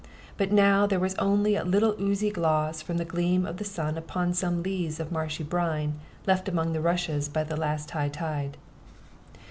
[0.35, 3.99] But now there was only a little oozy gloss from the gleam of the sun
[3.99, 8.57] upon some lees of marshy brine left among the rushes by the last high tide.